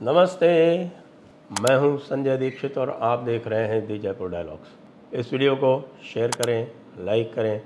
[0.00, 0.46] नमस्ते,
[1.50, 4.68] मैं हूँ संजय दीक्षित और आप देख रहे हैं दी जयपुर डायलॉग्स।
[5.12, 5.72] इस वीडियो को
[6.04, 7.60] शेयर करें, लाइक करें,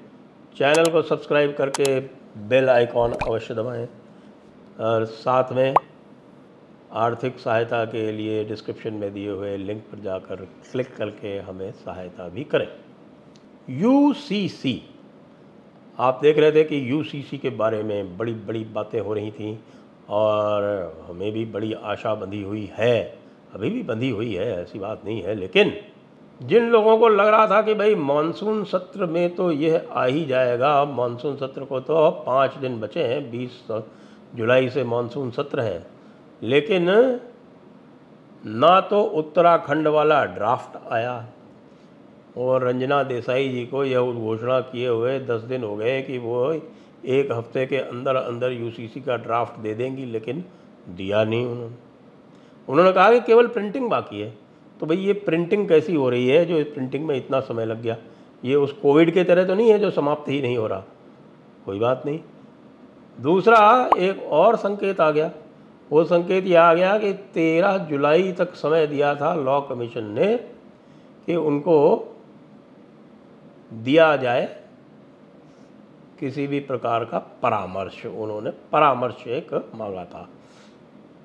[0.56, 1.98] चैनल को सब्सक्राइब करके
[2.48, 3.86] बेल आइकॉन अवश्य दबाएँ
[4.80, 5.74] और साथ में
[6.92, 12.28] आर्थिक सहायता के लिए डिस्क्रिप्शन में दिए हुए लिंक पर जाकर क्लिक करके हमें सहायता
[12.28, 12.66] भी करें।
[13.68, 14.80] यूसीसी
[15.98, 19.58] आप देख रहे थे कि यूसीसी के बारे में बड़ी बड़ी बातें हो रही थी।
[20.08, 20.62] और
[21.08, 23.02] हमें भी बड़ी आशा बंधी हुई है,
[23.54, 25.72] अभी भी बंधी हुई है, ऐसी बात नहीं है, लेकिन
[26.40, 30.24] जिन लोगों को लग रहा था कि भाई मानसून सत्र में तो यह आ ही
[30.26, 33.62] जाएगा मानसून सत्र को तो पाँच दिन बचे हैं, बीस
[34.34, 35.86] जुलाई से मानसून सत्र है,
[36.42, 36.90] लेकिन
[38.44, 41.24] ना तो उत्तराखंड वाला ड्राफ्ट आया
[42.38, 46.52] और रंजना देसाई जी को यह घोषणा किए हुए दस दिन हो गए कि वो
[47.04, 50.44] एक हफ़्ते के अंदर अंदर यूसीसी का ड्राफ्ट दे देंगी, लेकिन
[50.88, 51.76] दिया नहीं उन्होंने।
[52.68, 54.38] उन्होंने कहा कि केवल प्रिंटिंग बाकी है।
[54.80, 57.82] तो भाई ये प्रिंटिंग कैसी हो रही है जो इस प्रिंटिंग में इतना समय लग
[57.82, 57.96] गया?
[58.44, 60.84] ये उस कोविड के तरह तो नहीं है जो समाप्त ही नहीं हो रहा।
[61.66, 62.20] कोई बात नहीं।
[63.20, 65.30] दूसरा, एक और संकेत आ गया।
[65.90, 70.36] वो संकेत यह आ गया कि तेरह जुलाई तक समय दिया था लॉ कमीशन ने
[71.26, 71.76] कि उनको
[73.72, 74.63] दिया जाए
[76.20, 80.28] किसी भी प्रकार का परामर्श, उन्होंने परामर्श एक मांगा था।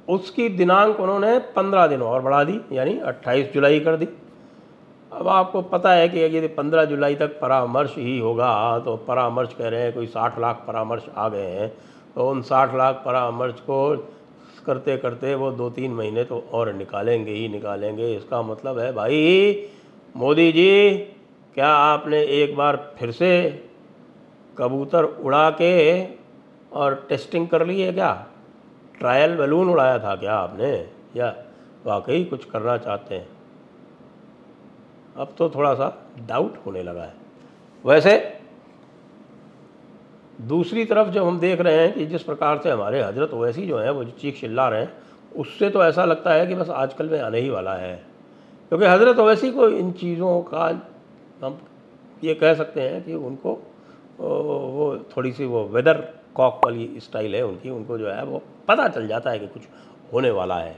[0.07, 4.07] उसकी दिनांक उन्होंने पंद्रह दिन और बढ़ा दी, यानी अट्ठाईस जुलाई कर दी।
[5.11, 9.67] अब आपको पता है कि यदि पंद्रह जुलाई तक परामर्श ही होगा तो परामर्श कह
[9.67, 11.69] रहे हैं कोई साठ लाख परामर्श आ गए हैं
[12.15, 13.95] तो उन साठ लाख परामर्श को
[14.65, 19.69] करते करते वो दो तीन महीने तो और निकालेंगे ही निकालेंगे। इसका मतलब है भाई,
[20.15, 20.97] मोदी जी,
[21.57, 23.29] क्या आपने एक बार फिर से
[24.59, 26.05] कबूतर उड़ा के
[26.73, 28.27] और टेस्टिंग कर ली है क्या?
[28.99, 30.89] ट्रायल बैलून उड़ाया था क्या आपने?
[31.15, 31.35] या
[31.85, 33.27] वाकई कुछ करना चाहते हैं?
[35.17, 37.13] अब तो थोड़ा सा डाउट होने लगा है।
[37.85, 38.39] वैसे,
[40.41, 43.77] दूसरी तरफ़ जब हम देख रहे हैं कि जिस प्रकार से हमारे हज़रत ओवैसी जो
[43.77, 44.93] हैं, वो जो चीख चिल्ला रहे हैं,
[45.35, 48.05] उससे तो ऐसा लगता है कि बस आजकल में आने ही वाला है।
[48.69, 50.81] क्योंकि हज़रत ओवैसी को इन चीज़ों का
[51.43, 51.61] हम
[52.23, 53.68] ये कह सकते हैं कि उनको
[54.19, 55.97] वो थोड़ी सी वो वेदर
[56.35, 59.61] कॉक वाली स्टाइल है उनकी, उनको जो है वो पता चल जाता है कि कुछ
[60.13, 60.77] होने वाला है।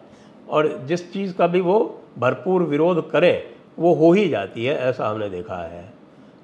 [0.49, 1.79] और जिस चीज़ का भी वो
[2.19, 3.43] भरपूर विरोध करें,
[3.79, 5.93] वो हो ही जाती है, ऐसा हमने देखा है।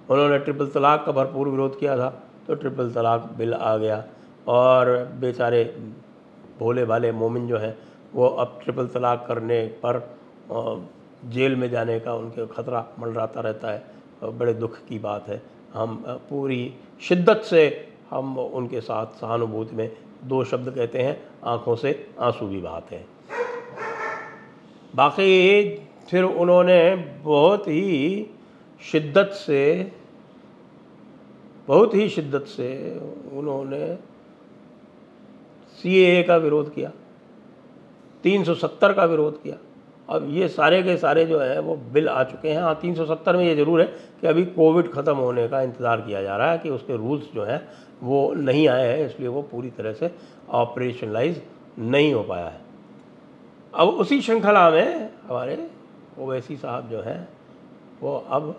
[0.10, 2.10] उन्होंने ट्रिपल तलाक का भरपूर विरोध किया था
[2.48, 4.04] तो ट्रिपल तलाक बिल आ गया
[4.48, 5.64] और बेचारे
[6.60, 7.78] भोले भाले मोमिन जो हैं,
[8.16, 10.00] वो अब ट्रिपल तलाक करने पर
[11.26, 13.84] जेल में जाने का उनके खतरा मंडराता रहता है।
[14.24, 15.42] बड़े दुख की बात है।
[15.74, 22.10] हम पूरी शिद्दत से हम उनके साथ सहानुभूति में दो शब्द कहते हैं, आँखों से
[22.20, 23.06] आँसू भी बहाते हैं।
[24.96, 25.76] बाकी
[26.10, 28.28] फिर उन्होंने बहुत ही
[28.92, 29.92] शिद्दत से,
[31.68, 33.00] बहुत ही शिद्दत से
[33.34, 33.96] उन्होंने
[35.78, 36.92] सी का विरोध किया
[38.24, 39.58] 370 का विरोध किया।
[40.10, 43.06] अब ये सारे के सारे जो है, वो बिल आ चुके हैं। हाँ तीन सौ
[43.06, 43.88] सत्तर में ये ज़रूर है
[44.22, 47.44] कि अभी कोविड ख़त्म होने का इंतज़ार किया जा रहा है कि उसके रूल्स जो
[47.44, 47.62] हैं,
[48.04, 50.12] वो नहीं आए हैं, इसलिए वो पूरी तरह से
[50.50, 51.42] ऑपरेशनलाइज
[51.80, 52.62] नहीं हो पाया है।
[53.74, 55.68] अब उसी श्रृंखला में हमारे
[56.20, 57.28] ओवैसी साहब जो हैं,
[58.02, 58.56] वो अब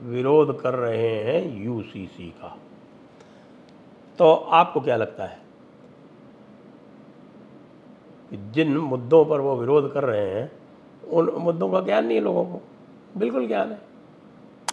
[0.00, 2.56] विरोध कर रहे हैं यूसीसी का।
[4.18, 5.38] तो आपको क्या लगता है?
[8.32, 10.52] जिन मुद्दों पर वो विरोध कर रहे हैं,
[11.10, 12.60] उन मुद्दों का ज्ञान नहीं है लोगों को।
[13.16, 13.78] बिल्कुल ज्ञान है।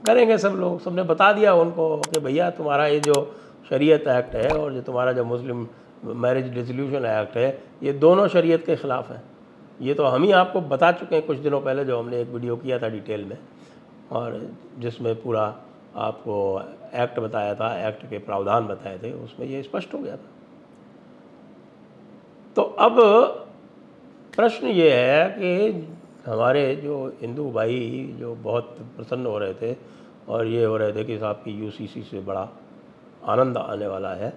[0.05, 3.35] करेंगे सब लोग। सबने बता दिया उनको कि भैया तुम्हारा ये जो
[3.69, 5.67] शरीयत एक्ट है और जो तुम्हारा जो मुस्लिम
[6.05, 9.23] मैरिज रेजोल्यूशन एक्ट है, ये दोनों शरीयत के ख़िलाफ़ हैं।
[9.81, 12.55] ये तो हम ही आपको बता चुके हैं कुछ दिनों पहले जो हमने एक वीडियो
[12.55, 13.37] किया था डिटेल में।
[14.11, 15.55] और जिसमें पूरा
[15.95, 16.61] आपको
[16.95, 20.29] एक्ट बताया था, एक्ट के प्रावधान बताए थे, उसमें ये स्पष्ट हो गया था।
[22.55, 22.95] तो अब
[24.37, 25.87] प्रश्न ये है कि
[26.25, 27.79] हमारे जो हिंदू भाई
[28.19, 29.75] जो बहुत प्रसन्न हो रहे थे
[30.29, 32.47] और ये हो रहे थे कि साहब की यूसीसी से बड़ा
[33.25, 34.33] आनंद आने वाला है।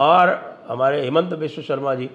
[0.00, 0.30] और
[0.68, 2.08] हमारे हेमंत विश्व शर्मा जी,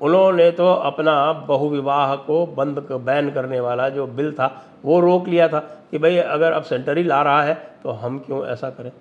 [0.00, 4.46] उन्होंने तो अपना बहुविवाह को बंद बैन करने वाला जो बिल था,
[4.84, 5.58] वो रोक लिया था
[5.90, 8.92] कि भाई अगर अब सेंटर ही ला रहा है तो हम क्यों ऐसा करें?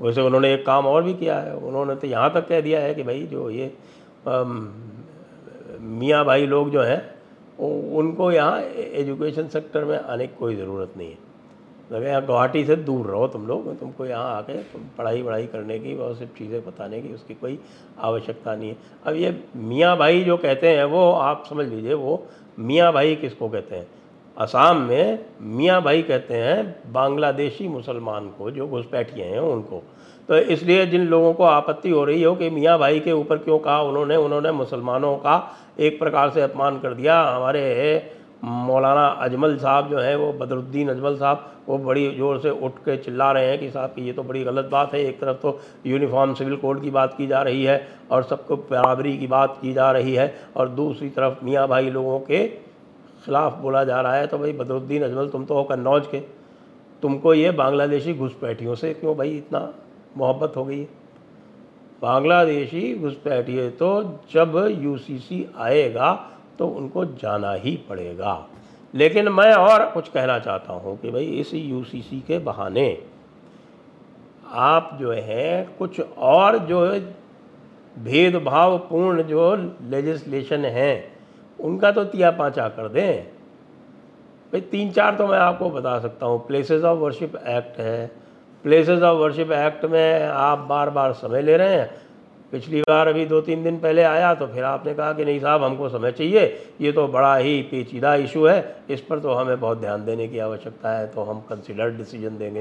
[0.00, 2.94] वैसे उन्होंने एक काम और भी किया है। उन्होंने तो यहाँ तक कह दिया है
[2.94, 3.66] कि भाई जो ये
[5.84, 7.02] मियाँ भाई लोग जो हैं
[7.58, 11.18] उनको यहाँ एजुकेशन सेक्टर में आने की कोई ज़रूरत नहीं है।
[11.92, 15.78] लगे यहाँ गुवाहाटी से दूर रहो तुम लोग तुमको यहाँ आके तुम पढ़ाई वढ़ाई करने
[15.78, 17.58] की बहुत सी चीज़ें बताने की उसकी कोई
[18.00, 18.76] आवश्यकता नहीं है।
[19.06, 22.26] अब ये मियाँ भाई जो कहते हैं, वो आप समझ लीजिए, वो
[22.58, 23.86] मियाँ भाई किसको कहते हैं?
[24.36, 29.82] असम में मियाँ भाई कहते हैं, बांग्लादेशी मुसलमान को, जो घुसपैठिए हैं उनको।
[30.28, 33.58] तो इसलिए जिन लोगों को आपत्ति हो रही हो कि मियाँ भाई के ऊपर क्यों
[33.58, 35.36] कहा, उन्होंने उन्होंने मुसलमानों का
[35.80, 38.12] एक प्रकार से अपमान कर दिया। हमारे
[38.44, 42.96] मौलाना अजमल साहब जो हैं, वो बदरुद्दीन अजमल साहब, वो बड़ी ज़ोर से उठ के
[42.96, 45.58] चिल्ला रहे हैं कि साहब, कि ये तो बड़ी गलत बात है, एक तरफ़ तो
[45.86, 49.72] यूनिफॉर्म सिविल कोड की बात की जा रही है और सबको बराबरी की बात की
[49.72, 52.46] जा रही है और दूसरी तरफ़ मियाँ भाई लोगों के
[53.24, 56.20] ख़िलाफ़ बोला जा रहा है तो भाई बदरुद्दीन अजमल तुम तो हो कन्नौज के।
[57.02, 59.72] तुमको ये बांग्लादेशी घुसपैठियों से क्यों भाई इतना
[60.16, 60.88] मोहब्बत हो गई है?
[62.02, 66.12] बांग्लादेशी घुसपैठिए तो जब यूसीसी आएगा
[66.58, 68.46] तो उनको जाना ही पड़ेगा।
[68.94, 72.86] लेकिन मैं और कुछ कहना चाहता हूँ कि भाई इस यूसीसी के बहाने
[74.46, 76.80] आप जो है, कुछ और जो
[77.96, 79.54] भेदभावपूर्ण जो
[79.90, 81.13] लेजिस्लेशन है
[81.60, 83.24] उनका तो तिया पाँचा कर दें।
[84.52, 88.10] भाई, तीन चार तो मैं आपको बता सकता हूँ। प्लेसेस ऑफ़ वर्शिप एक्ट है।
[88.64, 91.90] प्लेसेस ऑफ़ वर्शिप एक्ट में आप बार बार समय ले रहे हैं।
[92.52, 95.62] पिछली बार अभी दो तीन दिन पहले आया तो फिर आपने कहा कि नहीं साहब,
[95.64, 99.78] हमको समय चाहिए। ये तो बड़ा ही पेचीदा इशू है। इस पर तो हमें बहुत
[99.78, 102.60] ध्यान देने की आवश्यकता है। तो हम कंसिडर्ड डिसीज़न देंगे।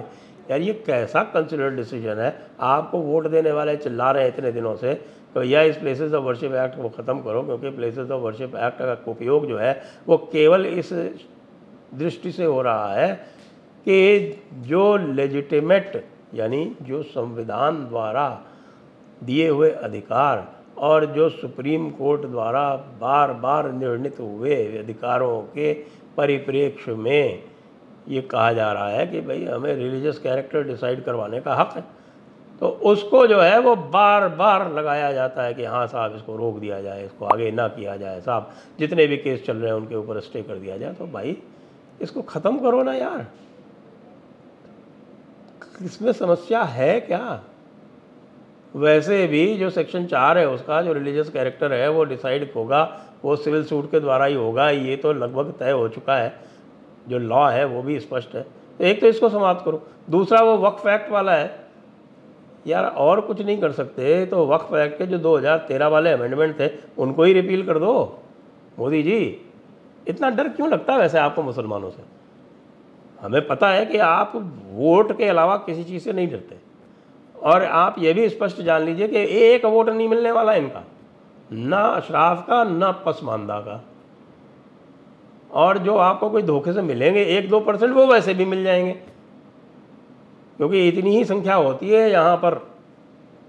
[0.52, 2.48] यार, ये कैसा कंसिडर्ड डिसीज़न है?
[2.60, 6.24] आपको वोट देने वाले चिल्ला रहे हैं इतने दिनों से। तो भैया इस प्लेसेस ऑफ़
[6.24, 10.18] वर्शिप एक्ट को ख़त्म करो, क्योंकि प्लेसेस ऑफ़ वर्शिप एक्ट का उपयोग जो है, वो
[10.32, 10.94] केवल इस
[11.94, 13.14] दृष्टि से हो रहा है
[13.86, 16.04] कि जो लेजिटिमेट
[16.34, 18.28] यानी जो संविधान द्वारा
[19.24, 20.48] दिए हुए अधिकार
[20.78, 25.74] और जो सुप्रीम कोर्ट द्वारा बार बार निर्णित हुए अधिकारों के
[26.18, 27.44] परिप्रेक्ष्य में
[28.08, 31.84] ये कहा जा रहा है कि भाई हमें रिलीजियस कैरेक्टर डिसाइड करवाने का हक है।
[32.60, 36.60] तो उसको जो है वो बार बार लगाया जाता है कि हाँ साहब, इसको रोक
[36.60, 39.96] दिया जाए, इसको आगे ना किया जाए। साहब, जितने भी केस चल रहे हैं उनके
[39.96, 41.38] ऊपर स्टे कर दिया जाए। तो भाई,
[42.02, 43.28] इसको ख़त्म करो ना यार।
[45.86, 47.44] इसमें समस्या है क्या?
[48.76, 53.36] वैसे भी जो सेक्शन चार है, उसका जो रिलीजियस कैरेक्टर है, वो डिसाइड होगा, वो
[53.36, 56.40] सिविल सूट के द्वारा ही होगा। ये तो लगभग तय हो चुका है।
[57.08, 58.46] जो लॉ है, वो भी स्पष्ट है।
[58.82, 61.63] एक तो इसको समाप्त करो। दूसरा वो वक्फ एक्ट वाला है
[62.68, 66.70] यार और कुछ नहीं कर सकते। तो वक्फ एक्ट के जो 2013 वाले अमेंडमेंट थे,
[66.98, 68.20] उनको ही रिपील कर दो।
[68.80, 69.42] मोदी जी,
[70.08, 72.04] इतना डर क्यों लगता है वैसे आपको मुसलमानों से?
[73.22, 74.32] हमें पता है कि आप
[74.72, 76.58] वोट के अलावा किसी चीज़ से नहीं डरते।
[77.44, 80.88] और आप ये भी स्पष्ट जान लीजिए कि एक वोट नहीं मिलने वाला इनका।
[81.52, 83.86] ना अशराफ का, ना पसमानदा का।
[85.52, 89.13] और जो आपको कोई धोखे से मिलेंगे, एक दो परसेंट वो वैसे भी मिल जाएँगे।
[90.58, 92.54] क्योंकि इतनी ही संख्या होती है यहाँ पर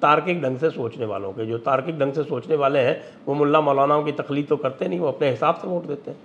[0.03, 3.61] तार्किक ढंग से सोचने वालों के। जो तार्किक ढंग से सोचने वाले हैं, वो मुल्ला
[3.61, 6.19] मौलानाओं की तकलीफ़ तो करते नहीं, वो अपने हिसाब से वोट देते हैं।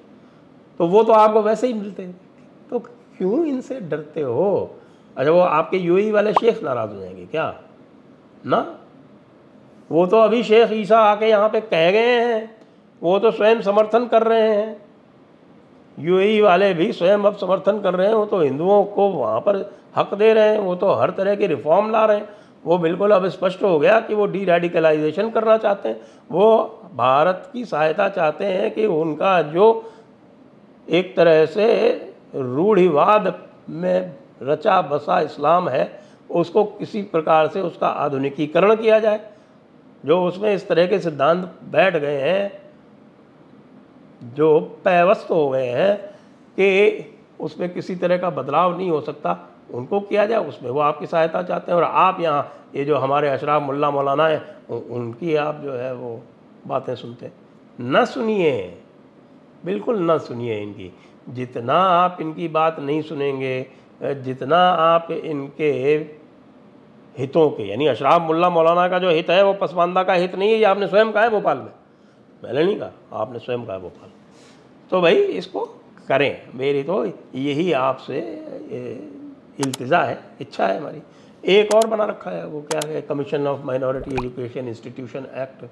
[0.78, 2.22] तो वो तो आपको वैसे ही मिलते हैं।
[2.70, 4.76] तो क्यों इनसे डरते हो?
[5.18, 7.62] अच्छा वो आपके यूएई वाले शेख नाराज़ हो जाएँगे क्या?
[8.46, 8.80] ना?
[9.92, 12.58] वो तो अभी शेख ईसा आके यहाँ पे कह गए हैं,
[13.04, 14.89] वो तो स्वयं समर्थन कर रहे हैं।
[16.00, 19.58] यूएई वाले भी स्वयं अब समर्थन कर रहे हैं, वो तो हिंदुओं को वहाँ पर
[19.98, 22.28] हक दे रहे हैं, वो तो हर तरह के रिफॉर्म ला रहे हैं।
[22.66, 26.02] वो बिल्कुल अब स्पष्ट हो गया कि वो डी रेडिकलाइजेशन करना चाहते हैं।
[26.32, 29.92] वो भारत की सहायता चाहते हैं कि उनका जो
[30.90, 31.68] एक तरह से
[32.36, 33.34] रूढ़िवाद
[33.70, 39.20] में रचा बसा इस्लाम है, उसको किसी प्रकार से उसका आधुनिकीकरण किया जाए।
[40.06, 42.69] जो उसमें इस तरह के सिद्धांत बैठ गए हैं
[44.24, 45.96] जो पैवस्त हो गए हैं
[46.60, 49.38] कि उसमें किसी तरह का बदलाव नहीं हो सकता,
[49.74, 53.30] उनको किया जाए, उसमें वो आपकी सहायता चाहते हैं और आप यहाँ ये जो हमारे
[53.30, 56.22] अशराफ मुल्ला मौलाना हैं उनकी आप जो है वो
[56.68, 57.34] बातें सुनते हैं।
[57.82, 58.78] न सुनिए,
[59.66, 60.92] बिल्कुल न सुनिए इनकी।
[61.30, 63.66] जितना आप इनकी बात नहीं सुनेंगे,
[64.04, 65.72] जितना आप इनके
[67.18, 70.52] हितों के, यानी अशराफ मुल्ला मौलाना का जो हित है, वो पसमानदा का हित नहीं
[70.52, 71.72] है, ये आपने स्वयं कहा है भोपाल में।
[72.44, 74.10] मैंने नहीं कहा, आपने स्वयं कहा भोपाल
[74.92, 75.66] तो भाई इसको
[76.08, 78.20] करें। मेरी तो यही आपसे
[79.60, 81.02] इल्तज़ा है, इच्छा है हमारी।
[81.44, 85.66] एक और बना रखा है, वो क्या है commission of minority education institution act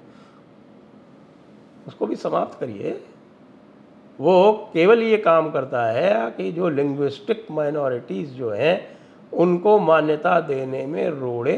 [1.86, 3.00] उसको भी समाप्त करिए।
[4.18, 8.98] वो केवल ये काम करता है कि जो लिंग्विस्टिक माइनॉरिटीज़ जो हैं,
[9.32, 11.56] उनको मान्यता देने में रोड़े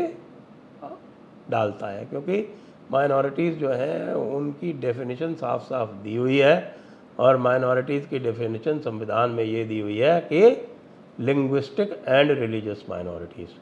[1.50, 2.43] डालता है, क्योंकि
[2.91, 6.75] माइनॉरिटीज़ जो हैं, उनकी डेफिनेशन साफ़ साफ़ दी हुई है
[7.19, 10.57] और माइनॉरिटीज़ की डेफिनेशन संविधान में ये दी हुई है कि
[11.21, 13.59] लिंग्विस्टिक एंड रिलीजियस माइनॉरिटीज़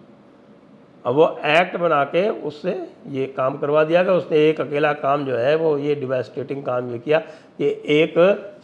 [1.05, 2.73] अब वो एक्ट बना के उससे
[3.09, 6.91] ये काम करवा दिया गया, उसने एक अकेला काम जो है, वो ये डिवेस्टेटिंग काम
[6.91, 7.19] ये किया
[7.59, 8.15] कि एक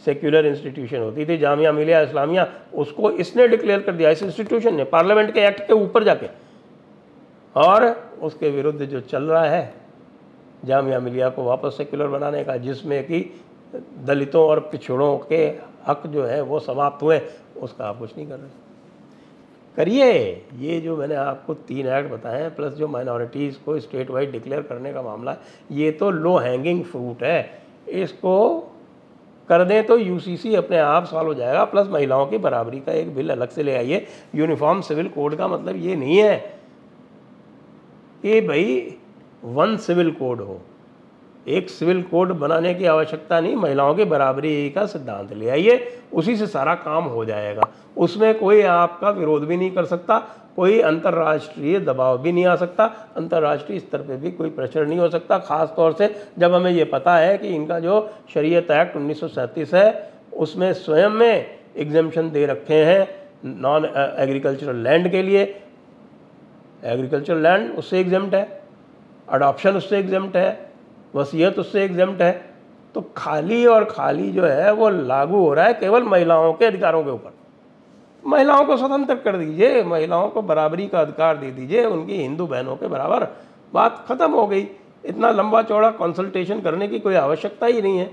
[0.05, 4.83] सेक्युलर इंस्टीट्यूशन होती थी, जामिया मिलिया इस्लामिया, उसको इसने डिक्लेयर कर दिया, इस इंस्टीट्यूशन ने
[4.83, 6.27] पार्लियामेंट के एक्ट के ऊपर जाके।
[7.55, 7.85] और
[8.21, 9.73] उसके विरुद्ध जो चल रहा है
[10.65, 13.19] जामिया मिलिया को वापस सेक्युलर बनाने का, जिसमें कि
[14.05, 15.45] दलितों और पिछड़ों के
[15.87, 17.19] हक जो है वो समाप्त हुए,
[17.57, 18.63] उसका आप कुछ नहीं कर रहे।
[19.77, 20.11] करिए,
[20.55, 24.61] ये जो मैंने आपको तीन एक्ट बताए हैं प्लस जो माइनॉरिटीज़ को स्टेट वाइड डिक्लेयर
[24.63, 25.35] करने का मामला
[25.71, 28.59] ये तो लो हैंगिंग फ्रूट है। इसको
[29.49, 33.13] कर दें तो यूसीसी अपने आप सॉल्व हो जाएगा प्लस महिलाओं की बराबरी का एक
[33.15, 34.05] बिल अलग से ले आइए।
[34.35, 36.37] यूनिफॉर्म सिविल कोड का मतलब ये नहीं है
[38.23, 38.97] कि भाई
[39.45, 40.61] वन सिविल कोड हो।
[41.47, 46.35] एक सिविल कोड बनाने की आवश्यकता नहीं, महिलाओं की बराबरी का सिद्धांत ले आइए, उसी
[46.37, 50.17] से सारा काम हो जाएगा। उसमें कोई आपका विरोध भी नहीं कर सकता,
[50.55, 52.85] कोई अंतर्राष्ट्रीय दबाव भी नहीं आ सकता,
[53.17, 56.85] अंतर्राष्ट्रीय स्तर पे भी कोई प्रेशर नहीं हो सकता। ख़ास तौर से जब हमें ये
[56.85, 62.31] पता है कि इनका जो शरीयत एक्ट उन्नीस सौ सैंतीस है, उसमें स्वयं में एग्जामेशन
[62.31, 63.07] दे रखे हैं
[63.45, 63.85] नॉन
[64.19, 65.43] एग्रीकल्चरल लैंड के लिए।
[66.83, 68.64] एग्रीकल्चरल लैंड उससे एग्जाम्ट है।
[69.27, 70.71] अडॉप्शन उससे एग्जाम्ट है,
[71.13, 72.33] वसीयत उससे एग्जाम्ट है
[72.95, 77.03] तो खाली और खाली जो है वो लागू हो रहा है केवल महिलाओं के अधिकारों
[77.03, 77.33] के ऊपर।
[78.23, 82.75] महिलाओं को स्वतंत्र कर दीजिए, महिलाओं को बराबरी का अधिकार दे दीजिए, उनकी हिंदू बहनों
[82.75, 83.27] के बराबर
[83.73, 84.67] बात ख़त्म हो गई।
[85.05, 88.09] इतना लंबा चौड़ा कंसल्टेशन करने की कोई आवश्यकता ही नहीं है।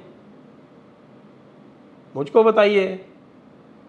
[2.15, 3.05] मुझको बताइए,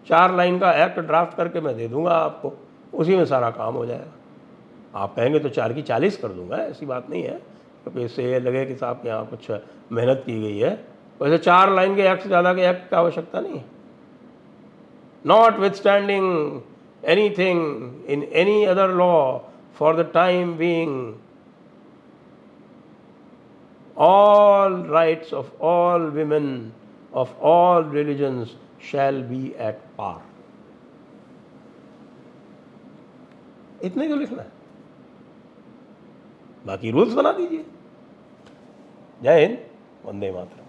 [0.06, 2.52] चार लाइन का एक्ट ड्राफ्ट करके मैं दे दूँगा आपको,
[2.94, 4.12] उसी में सारा काम हो जाएगा।
[4.94, 7.38] आप कहेंगे तो चार की चालीस कर दूँगा, ऐसी बात नहीं है।
[7.84, 9.50] तो पैसे ये लगे कि साहब के यहाँ कुछ
[9.92, 10.72] मेहनत की गई है।
[11.20, 13.64] वैसे चार लाइन के एक से ज़्यादा के एक की आवश्यकता नहीं। है
[15.72, 16.60] notwithstanding
[17.38, 19.38] anything in any other law
[19.76, 21.14] for the time being
[23.96, 26.72] all rights of all women
[27.14, 28.56] of all religions
[28.90, 30.22] shall be at par
[33.82, 34.48] इतने क्यों लिखना है?
[36.66, 37.64] बाकी रूल्स बना दीजिए।
[39.22, 39.58] जय हिंद
[40.04, 40.63] वंदे मातरम।